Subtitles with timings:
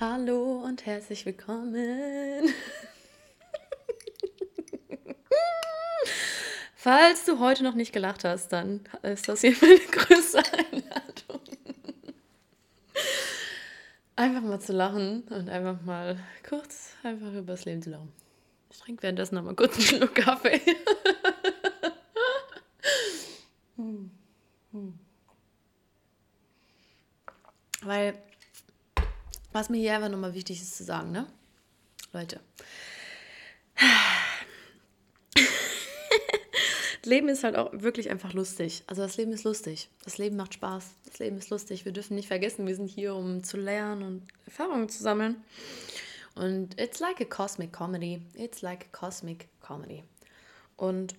[0.00, 2.52] Hallo und herzlich willkommen.
[6.74, 11.40] Falls du heute noch nicht gelacht hast, dann ist das hier meine größte Einladung.
[14.16, 16.18] Einfach mal zu lachen und einfach mal
[16.48, 18.12] kurz einfach über das Leben zu lachen.
[18.70, 20.60] Ich trinke währenddessen noch mal kurz einen Schluck Kaffee.
[29.54, 31.26] Was mir hier einfach nochmal wichtig ist zu sagen, ne?
[32.12, 32.40] Leute.
[37.04, 38.82] Das Leben ist halt auch wirklich einfach lustig.
[38.86, 39.90] Also das Leben ist lustig.
[40.04, 40.94] Das Leben macht Spaß.
[41.04, 41.84] Das Leben ist lustig.
[41.84, 45.36] Wir dürfen nicht vergessen, wir sind hier, um zu lernen und Erfahrungen zu sammeln.
[46.34, 48.22] Und it's like a cosmic comedy.
[48.34, 50.02] It's like a cosmic comedy.
[50.78, 51.14] Und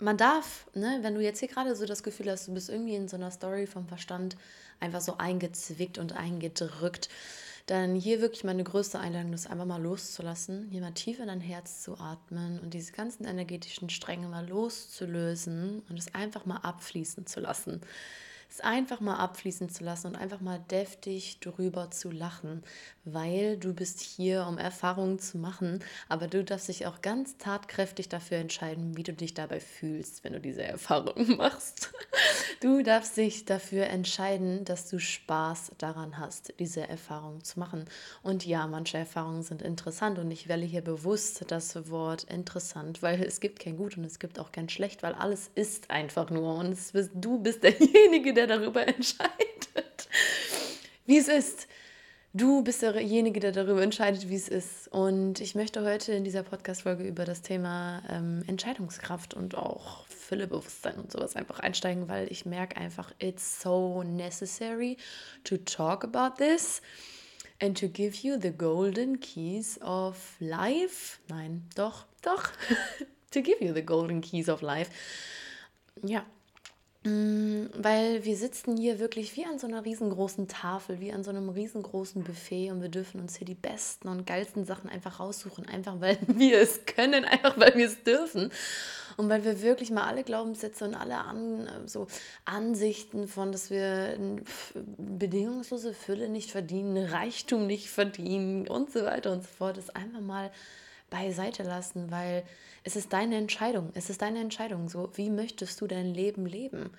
[0.00, 2.96] man darf, ne, wenn du jetzt hier gerade so das Gefühl hast, du bist irgendwie
[2.96, 4.36] in so einer Story vom Verstand
[4.80, 7.08] einfach so eingezwickt und eingedrückt,
[7.66, 11.40] dann hier wirklich meine größte Einladung, das einfach mal loszulassen, hier mal tief in dein
[11.40, 17.26] Herz zu atmen und diese ganzen energetischen Stränge mal loszulösen und es einfach mal abfließen
[17.26, 17.80] zu lassen
[18.50, 22.62] es einfach mal abfließen zu lassen und einfach mal deftig drüber zu lachen,
[23.04, 28.08] weil du bist hier, um Erfahrungen zu machen, aber du darfst dich auch ganz tatkräftig
[28.08, 31.92] dafür entscheiden, wie du dich dabei fühlst, wenn du diese Erfahrungen machst.
[32.60, 37.86] Du darfst dich dafür entscheiden, dass du Spaß daran hast, diese Erfahrungen zu machen.
[38.22, 43.22] Und ja, manche Erfahrungen sind interessant und ich wähle hier bewusst das Wort interessant, weil
[43.22, 46.56] es gibt kein Gut und es gibt auch kein Schlecht, weil alles ist einfach nur
[46.56, 50.08] und bist, du bist derjenige, der der darüber entscheidet,
[51.06, 51.66] wie es ist.
[52.34, 54.86] Du bist derjenige, der darüber entscheidet, wie es ist.
[54.88, 60.94] Und ich möchte heute in dieser Podcast-Folge über das Thema ähm, Entscheidungskraft und auch Füllebewusstsein
[60.94, 64.96] und sowas einfach einsteigen, weil ich merke einfach, it's so necessary
[65.42, 66.80] to talk about this
[67.60, 71.18] and to give you the golden keys of life.
[71.28, 72.44] Nein, doch, doch.
[73.32, 74.92] to give you the golden keys of life.
[76.04, 76.24] Ja,
[77.02, 81.30] Mm, weil wir sitzen hier wirklich wie an so einer riesengroßen Tafel, wie an so
[81.30, 85.66] einem riesengroßen Buffet und wir dürfen uns hier die besten und geilsten Sachen einfach raussuchen,
[85.66, 88.52] einfach weil wir es können, einfach weil wir es dürfen
[89.20, 92.06] und weil wir wirklich mal alle Glaubenssätze und alle an, so
[92.46, 94.18] Ansichten von, dass wir
[94.96, 100.22] bedingungslose Fülle nicht verdienen, Reichtum nicht verdienen und so weiter und so fort, das einfach
[100.22, 100.50] mal
[101.10, 102.44] beiseite lassen, weil
[102.82, 103.90] es ist deine Entscheidung.
[103.94, 104.88] Es ist deine Entscheidung.
[104.88, 106.90] So, wie möchtest du dein Leben leben?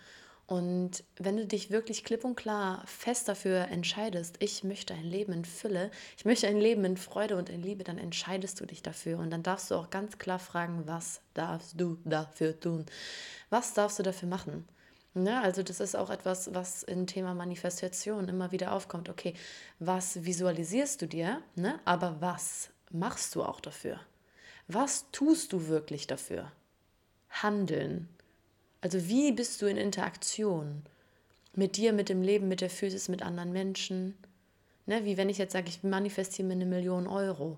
[0.51, 5.31] Und wenn du dich wirklich klipp und klar fest dafür entscheidest, ich möchte ein Leben
[5.31, 8.83] in Fülle, ich möchte ein Leben in Freude und in Liebe, dann entscheidest du dich
[8.83, 9.19] dafür.
[9.19, 12.85] Und dann darfst du auch ganz klar fragen, was darfst du dafür tun?
[13.49, 14.67] Was darfst du dafür machen?
[15.13, 15.41] Ne?
[15.41, 19.07] Also das ist auch etwas, was im Thema Manifestation immer wieder aufkommt.
[19.07, 19.35] Okay,
[19.79, 21.79] was visualisierst du dir, ne?
[21.85, 24.01] aber was machst du auch dafür?
[24.67, 26.51] Was tust du wirklich dafür?
[27.29, 28.09] Handeln.
[28.81, 30.83] Also wie bist du in Interaktion
[31.53, 34.17] mit dir, mit dem Leben, mit der Physis, mit anderen Menschen?
[34.87, 37.57] Ne, wie wenn ich jetzt sage, ich manifestiere mir eine Million Euro.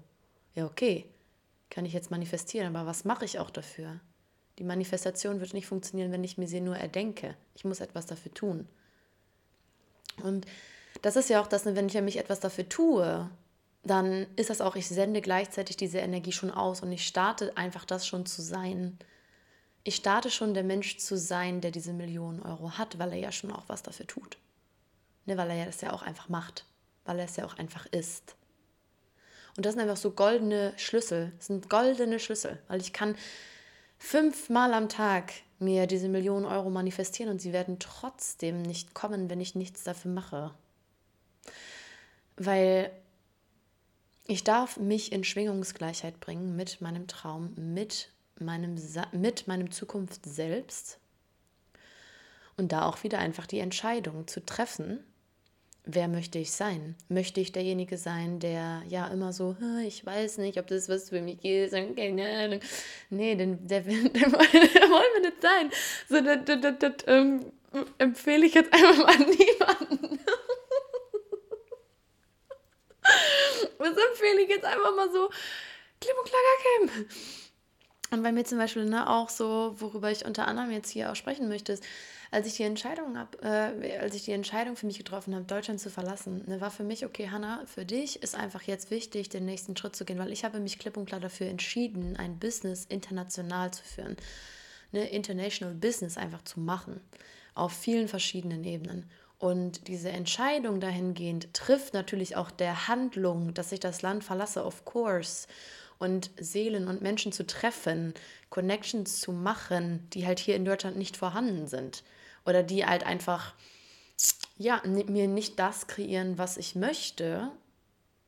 [0.55, 1.05] Ja, okay,
[1.69, 3.99] kann ich jetzt manifestieren, aber was mache ich auch dafür?
[4.59, 7.35] Die Manifestation wird nicht funktionieren, wenn ich mir sie nur erdenke.
[7.55, 8.67] Ich muss etwas dafür tun.
[10.21, 10.45] Und
[11.01, 13.29] das ist ja auch das, wenn ich mich etwas dafür tue,
[13.83, 17.85] dann ist das auch, ich sende gleichzeitig diese Energie schon aus und ich starte einfach
[17.85, 18.97] das schon zu sein.
[19.83, 23.31] Ich starte schon der Mensch zu sein, der diese Millionen Euro hat, weil er ja
[23.31, 24.37] schon auch was dafür tut.
[25.25, 26.65] Ne, weil er ja das ja auch einfach macht,
[27.05, 28.35] weil er es ja auch einfach ist.
[29.55, 33.15] Und das sind einfach so goldene Schlüssel, das sind goldene Schlüssel, weil ich kann
[33.99, 39.39] fünfmal am Tag mir diese Millionen Euro manifestieren und sie werden trotzdem nicht kommen, wenn
[39.39, 40.51] ich nichts dafür mache.
[42.35, 42.91] Weil
[44.25, 48.75] ich darf mich in Schwingungsgleichheit bringen mit meinem Traum, mit meinem,
[49.11, 50.99] mit meinem Zukunft selbst.
[52.55, 54.99] Und da auch wieder einfach die Entscheidung zu treffen,
[55.85, 56.95] wer möchte ich sein?
[57.09, 61.21] Möchte ich derjenige sein, der ja immer so, ich weiß nicht, ob das was für
[61.21, 62.59] mich ist, keine Ahnung.
[63.09, 65.71] Nee, den, der, der, der, wollen wir nicht sein.
[66.09, 67.51] So, das, das, das, das ähm,
[67.97, 70.19] empfehle ich jetzt einfach mal niemanden.
[73.79, 75.29] Das empfehle ich jetzt einfach mal so
[75.99, 77.05] klipp und klar.
[78.13, 81.15] Und bei mir zum Beispiel ne, auch so, worüber ich unter anderem jetzt hier auch
[81.15, 81.83] sprechen möchte, ist,
[82.29, 85.79] als ich die Entscheidung hab, äh, als ich die Entscheidung für mich getroffen habe, Deutschland
[85.79, 89.45] zu verlassen, ne, war für mich, okay, Hanna, für dich ist einfach jetzt wichtig, den
[89.45, 92.85] nächsten Schritt zu gehen, weil ich habe mich klipp und klar dafür entschieden, ein Business
[92.85, 94.15] international zu führen.
[94.91, 97.01] Ne, international Business einfach zu machen.
[97.55, 99.09] Auf vielen verschiedenen Ebenen.
[99.39, 104.85] Und diese Entscheidung dahingehend trifft natürlich auch der Handlung, dass ich das Land verlasse, of
[104.85, 105.47] course.
[105.99, 108.13] Und Seelen und Menschen zu treffen,
[108.49, 112.03] Connections zu machen, die halt hier in Deutschland nicht vorhanden sind.
[112.45, 113.53] Oder die halt einfach,
[114.57, 117.51] ja, mir nicht das kreieren, was ich möchte,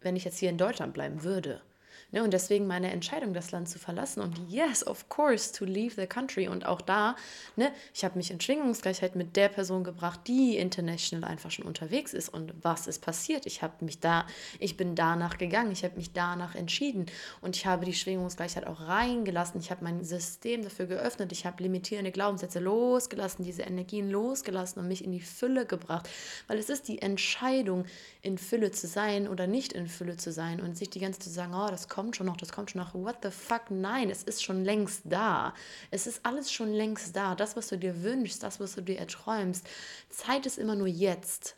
[0.02, 1.62] wenn ich jetzt hier in Deutschland bleiben würde.
[2.12, 5.96] Ne, und deswegen meine Entscheidung, das Land zu verlassen und yes, of course, to leave
[5.96, 6.48] the country.
[6.48, 7.16] Und auch da,
[7.56, 12.14] ne, ich habe mich in Schwingungsgleichheit mit der Person gebracht, die international einfach schon unterwegs
[12.14, 12.30] ist.
[12.30, 13.46] Und was ist passiert?
[13.46, 14.26] Ich habe mich da,
[14.60, 17.08] ich bin danach gegangen, ich habe mich danach entschieden
[17.42, 19.60] und ich habe die Schwingungsgleichheit auch reingelassen.
[19.60, 21.32] Ich habe mein System dafür geöffnet.
[21.32, 26.08] Ich habe limitierende Glaubenssätze losgelassen, diese Energien losgelassen und mich in die Fülle gebracht.
[26.48, 27.86] Weil es ist die Entscheidung,
[28.22, 31.26] in Fülle zu sein oder nicht in Fülle zu sein und sich die ganze Zeit
[31.26, 32.94] zu sagen, oh, das kommt schon noch, das kommt schon noch.
[32.94, 33.72] What the fuck?
[33.72, 35.54] Nein, es ist schon längst da.
[35.92, 37.36] Es ist alles schon längst da.
[37.36, 39.66] Das, was du dir wünschst, das, was du dir erträumst.
[40.10, 41.56] Zeit ist immer nur jetzt.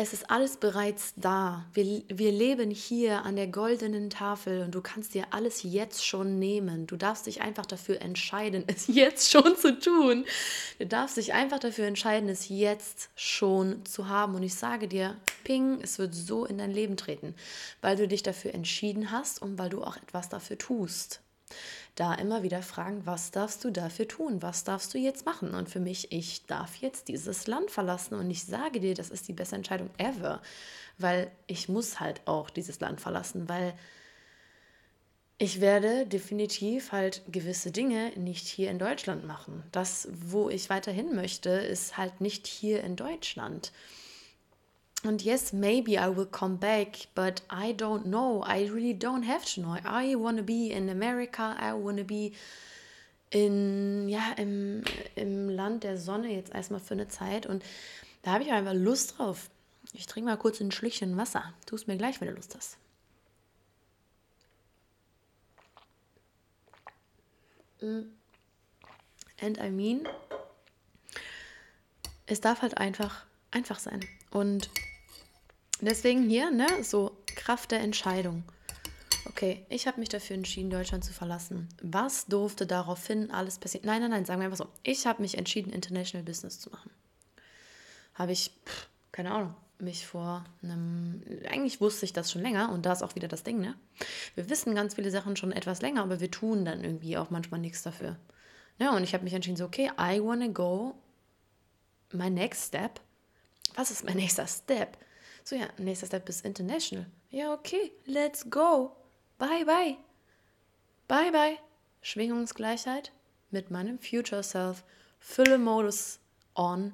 [0.00, 1.66] Es ist alles bereits da.
[1.74, 6.38] Wir, wir leben hier an der goldenen Tafel und du kannst dir alles jetzt schon
[6.38, 6.86] nehmen.
[6.86, 10.24] Du darfst dich einfach dafür entscheiden, es jetzt schon zu tun.
[10.78, 14.36] Du darfst dich einfach dafür entscheiden, es jetzt schon zu haben.
[14.36, 17.34] Und ich sage dir, ping, es wird so in dein Leben treten,
[17.80, 21.22] weil du dich dafür entschieden hast und weil du auch etwas dafür tust
[21.94, 24.42] da immer wieder fragen, was darfst du dafür tun?
[24.42, 25.54] Was darfst du jetzt machen?
[25.54, 29.28] Und für mich, ich darf jetzt dieses Land verlassen und ich sage dir, das ist
[29.28, 30.40] die beste Entscheidung ever,
[30.98, 33.74] weil ich muss halt auch dieses Land verlassen, weil
[35.38, 39.62] ich werde definitiv halt gewisse Dinge nicht hier in Deutschland machen.
[39.70, 43.72] Das, wo ich weiterhin möchte, ist halt nicht hier in Deutschland.
[45.04, 48.42] Und yes, maybe I will come back, but I don't know.
[48.44, 49.76] I really don't have to know.
[49.84, 51.56] I want to be in America.
[51.60, 52.32] I want to be
[53.30, 54.82] in, ja, im,
[55.14, 57.46] im Land der Sonne jetzt erstmal für eine Zeit.
[57.46, 57.62] Und
[58.22, 59.50] da habe ich einfach Lust drauf.
[59.92, 61.54] Ich trinke mal kurz ein Schlückchen Wasser.
[61.66, 62.76] Tu es mir gleich, wenn du Lust hast.
[67.80, 68.10] Mm.
[69.40, 70.08] And I mean,
[72.26, 74.04] es darf halt einfach einfach sein.
[74.30, 74.70] Und
[75.86, 78.44] deswegen hier, ne, so Kraft der Entscheidung.
[79.26, 81.68] Okay, ich habe mich dafür entschieden, Deutschland zu verlassen.
[81.82, 83.86] Was durfte daraufhin alles passieren?
[83.86, 84.68] Nein, nein, nein, sagen wir einfach so.
[84.82, 86.90] Ich habe mich entschieden, International Business zu machen.
[88.14, 91.22] Habe ich, pff, keine Ahnung, mich vor einem.
[91.48, 93.74] Eigentlich wusste ich das schon länger und da ist auch wieder das Ding, ne?
[94.34, 97.60] Wir wissen ganz viele Sachen schon etwas länger, aber wir tun dann irgendwie auch manchmal
[97.60, 98.16] nichts dafür.
[98.78, 100.94] Ja, und ich habe mich entschieden, so, okay, I wanna go.
[102.12, 103.00] My next step
[103.78, 104.98] was ist mein nächster Step?
[105.48, 107.06] So, ja, nächster Step ist International.
[107.30, 108.94] Ja, okay, let's go.
[109.38, 109.96] Bye, bye.
[111.06, 111.56] Bye, bye.
[112.02, 113.12] Schwingungsgleichheit
[113.50, 114.84] mit meinem Future Self.
[115.20, 116.20] Fülle-Modus
[116.54, 116.92] on.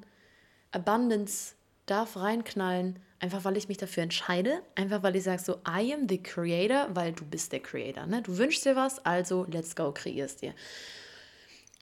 [0.70, 1.56] Abundance
[1.86, 3.00] darf reinknallen.
[3.18, 4.62] Einfach weil ich mich dafür entscheide.
[4.76, 8.06] Einfach weil ich sage so, I am the creator, weil du bist der Creator.
[8.06, 8.22] Ne?
[8.22, 10.54] Du wünschst dir was, also let's go, kreierst dir.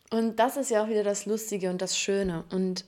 [0.08, 2.44] Und das ist ja auch wieder das Lustige und das Schöne.
[2.50, 2.86] Und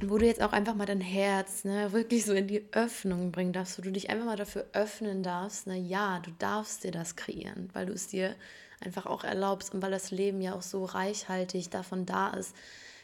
[0.00, 3.52] wo du jetzt auch einfach mal dein Herz ne, wirklich so in die Öffnung bringen
[3.52, 7.16] darfst, wo du dich einfach mal dafür öffnen darfst, na ja, du darfst dir das
[7.16, 8.34] kreieren, weil du es dir
[8.80, 12.54] einfach auch erlaubst und weil das Leben ja auch so reichhaltig davon da ist,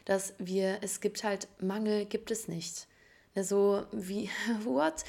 [0.04, 2.86] dass wir, es gibt halt Mangel, gibt es nicht.
[3.34, 4.30] Ne, so wie,
[4.64, 5.04] what?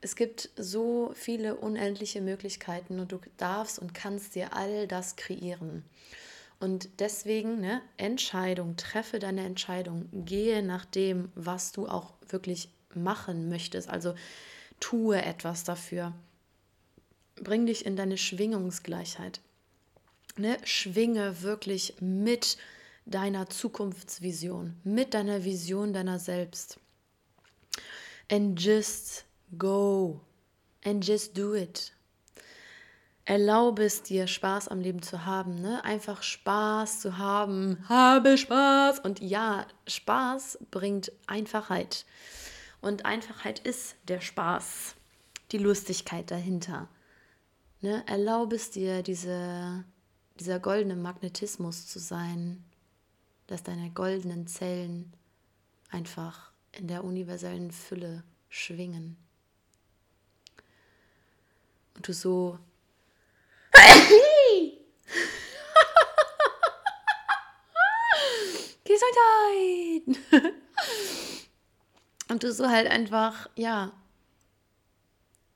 [0.00, 5.82] Es gibt so viele unendliche Möglichkeiten und du darfst und kannst dir all das kreieren.
[6.64, 13.50] Und deswegen, ne, Entscheidung, treffe deine Entscheidung, gehe nach dem, was du auch wirklich machen
[13.50, 13.90] möchtest.
[13.90, 14.14] Also
[14.80, 16.14] tue etwas dafür.
[17.34, 19.42] Bring dich in deine Schwingungsgleichheit.
[20.38, 22.56] Ne, schwinge wirklich mit
[23.04, 26.80] deiner Zukunftsvision, mit deiner Vision deiner selbst.
[28.30, 29.26] And just
[29.58, 30.22] go.
[30.82, 31.92] And just do it.
[33.26, 35.54] Erlaube es dir, Spaß am Leben zu haben.
[35.60, 35.82] Ne?
[35.82, 37.82] Einfach Spaß zu haben.
[37.88, 39.00] Habe Spaß.
[39.00, 42.04] Und ja, Spaß bringt Einfachheit.
[42.82, 44.94] Und Einfachheit ist der Spaß,
[45.52, 46.88] die Lustigkeit dahinter.
[47.80, 48.04] Ne?
[48.06, 49.84] Erlaube es dir, diese,
[50.38, 52.62] dieser goldene Magnetismus zu sein,
[53.46, 55.14] dass deine goldenen Zellen
[55.90, 59.16] einfach in der universellen Fülle schwingen.
[61.94, 62.58] Und du so
[69.14, 70.54] Gesundheit!
[72.28, 73.92] Und du so halt einfach, ja,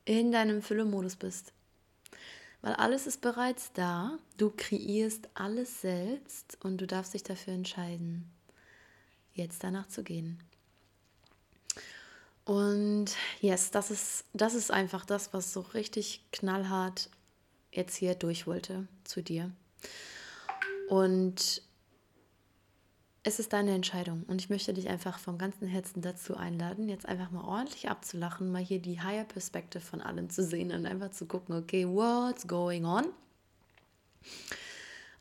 [0.05, 1.53] in deinem Fülle-Modus bist.
[2.61, 8.29] Weil alles ist bereits da, du kreierst alles selbst und du darfst dich dafür entscheiden,
[9.33, 10.43] jetzt danach zu gehen.
[12.43, 17.09] Und yes, das ist, das ist einfach das, was so richtig knallhart
[17.71, 19.51] jetzt hier durch wollte zu dir.
[20.89, 21.61] Und
[23.29, 27.07] es ist deine Entscheidung und ich möchte dich einfach vom ganzen Herzen dazu einladen, jetzt
[27.07, 31.11] einfach mal ordentlich abzulachen, mal hier die Higher Perspective von allem zu sehen und einfach
[31.11, 33.05] zu gucken, okay, what's going on?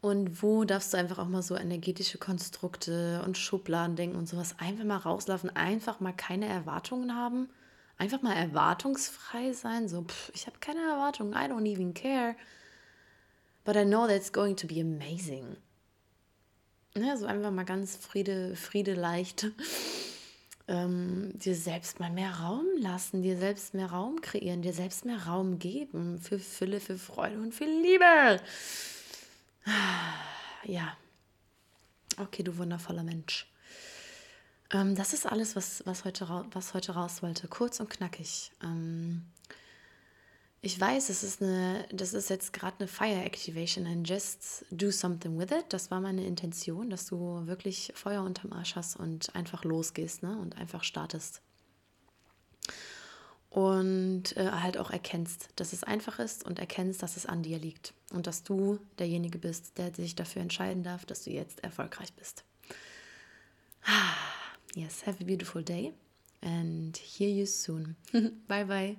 [0.00, 4.54] Und wo darfst du einfach auch mal so energetische Konstrukte und Schubladen denken und sowas
[4.58, 7.50] einfach mal rauslaufen, einfach mal keine Erwartungen haben,
[7.98, 12.36] einfach mal erwartungsfrei sein, so, pff, ich habe keine Erwartungen, I don't even care,
[13.66, 15.58] but I know that's going to be amazing
[16.98, 19.48] ne, so einfach mal ganz Friede, Friede leicht
[20.68, 25.26] ähm, dir selbst mal mehr Raum lassen, dir selbst mehr Raum kreieren, dir selbst mehr
[25.26, 28.40] Raum geben für Fülle, für Freude und für Liebe.
[30.64, 30.96] Ja.
[32.18, 33.46] Okay, du wundervoller Mensch.
[34.70, 37.48] Ähm, das ist alles, was, was, heute, was heute raus wollte.
[37.48, 38.50] Kurz und knackig.
[38.62, 39.24] Ähm,
[40.60, 44.90] ich weiß, es ist eine, das ist jetzt gerade eine Fire Activation and just do
[44.90, 45.66] something with it.
[45.68, 50.36] Das war meine Intention, dass du wirklich Feuer unterm Arsch hast und einfach losgehst ne?
[50.38, 51.42] und einfach startest.
[53.50, 57.58] Und äh, halt auch erkennst, dass es einfach ist und erkennst, dass es an dir
[57.58, 57.94] liegt.
[58.12, 62.44] Und dass du derjenige bist, der sich dafür entscheiden darf, dass du jetzt erfolgreich bist.
[64.74, 65.94] Yes, have a beautiful day
[66.42, 67.96] and hear you soon.
[68.46, 68.96] bye bye.